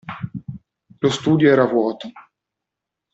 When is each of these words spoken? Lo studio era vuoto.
Lo 0.97 1.11
studio 1.11 1.51
era 1.51 1.67
vuoto. 1.67 2.11